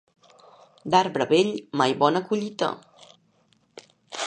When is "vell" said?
1.33-1.51